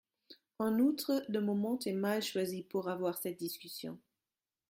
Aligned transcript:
En 0.57 0.79
outre, 0.79 1.23
le 1.29 1.41
moment 1.41 1.77
est 1.85 1.93
mal 1.93 2.23
choisi 2.23 2.63
pour 2.63 2.89
avoir 2.89 3.19
cette 3.19 3.37
discussion. 3.37 3.99